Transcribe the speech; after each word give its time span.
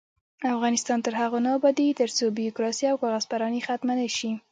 افغانستان 0.53 0.97
تر 1.05 1.13
هغو 1.21 1.37
نه 1.45 1.49
ابادیږي، 1.57 1.97
ترڅو 2.01 2.25
بیروکراسي 2.37 2.83
او 2.89 2.97
کاغذ 3.01 3.25
پراني 3.31 3.61
ختمه 3.67 3.93
نشي. 4.01 4.31